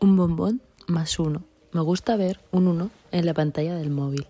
[0.00, 1.44] Un bombón más uno.
[1.72, 4.26] Me gusta ver un uno en la pantalla del móvil.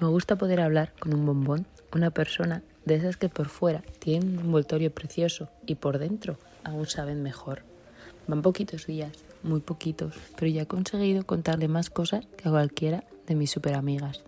[0.00, 4.38] Me gusta poder hablar con un bombón, una persona de esas que por fuera tienen
[4.38, 7.62] un envoltorio precioso y por dentro aún saben mejor.
[8.26, 9.12] Van poquitos días,
[9.42, 14.22] muy poquitos, pero ya he conseguido contarle más cosas que a cualquiera de mis superamigas.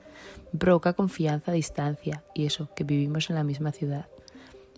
[0.52, 4.06] Me provoca confianza a distancia y eso, que vivimos en la misma ciudad.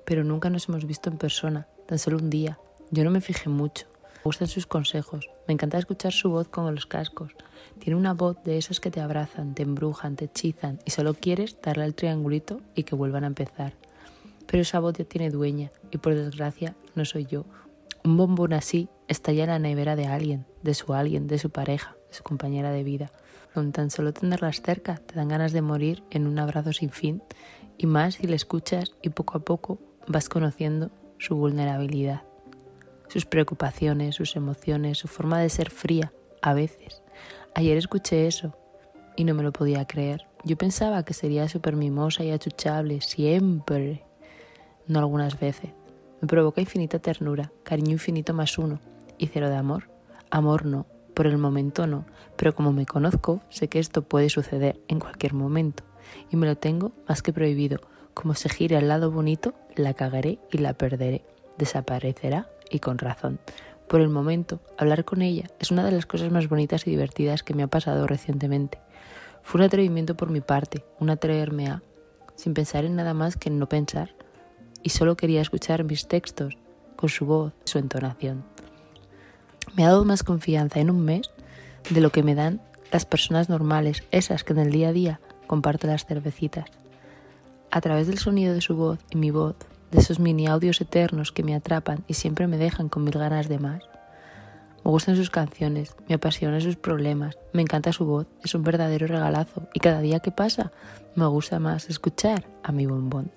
[0.05, 2.59] Pero nunca nos hemos visto en persona, tan solo un día.
[2.91, 3.88] Yo no me fijé mucho.
[4.19, 5.31] Me gustan sus consejos.
[5.47, 7.33] Me encanta escuchar su voz con los cascos.
[7.79, 11.57] Tiene una voz de esas que te abrazan, te embrujan, te hechizan y solo quieres
[11.63, 13.75] darle al triangulito y que vuelvan a empezar.
[14.47, 17.45] Pero esa voz ya tiene dueña y por desgracia no soy yo.
[18.05, 21.51] Un bombón así está ya en la nevera de alguien, de su alguien, de su
[21.51, 23.13] pareja, de su compañera de vida.
[23.55, 27.23] Con tan solo tenerlas cerca te dan ganas de morir en un abrazo sin fin
[27.77, 32.23] y más si le escuchas y poco a poco vas conociendo su vulnerabilidad,
[33.09, 36.13] sus preocupaciones, sus emociones, su forma de ser fría
[36.43, 37.03] a veces.
[37.55, 38.55] Ayer escuché eso
[39.17, 40.27] y no me lo podía creer.
[40.45, 44.05] Yo pensaba que sería súper mimosa y achuchable siempre,
[44.87, 45.71] no algunas veces.
[46.21, 48.81] Me provoca infinita ternura, cariño infinito más uno
[49.19, 49.91] y cero de amor.
[50.31, 52.07] Amor no, por el momento no,
[52.37, 55.85] pero como me conozco, sé que esto puede suceder en cualquier momento
[56.31, 57.81] y me lo tengo más que prohibido.
[58.15, 61.25] Como se gire al lado bonito, la cagaré y la perderé.
[61.57, 63.39] Desaparecerá y con razón.
[63.89, 67.43] Por el momento, hablar con ella es una de las cosas más bonitas y divertidas
[67.43, 68.79] que me ha pasado recientemente.
[69.43, 71.83] Fue un atrevimiento por mi parte, un atreverme a,
[72.37, 74.15] sin pensar en nada más que en no pensar,
[74.83, 76.57] y solo quería escuchar mis textos
[76.97, 78.45] con su voz, su entonación.
[79.75, 81.31] Me ha dado más confianza en un mes
[81.89, 82.61] de lo que me dan
[82.93, 86.67] las personas normales, esas que en el día a día comparto las cervecitas.
[87.71, 89.57] A través del sonido de su voz y mi voz,
[89.91, 93.49] de esos mini audios eternos que me atrapan y siempre me dejan con mil ganas
[93.49, 93.83] de más.
[94.85, 99.07] Me gustan sus canciones, me apasionan sus problemas, me encanta su voz, es un verdadero
[99.07, 100.73] regalazo y cada día que pasa
[101.15, 103.31] me gusta más escuchar a mi bombón.